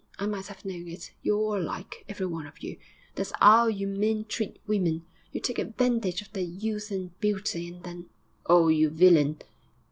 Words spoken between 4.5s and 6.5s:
women. You take advantage of their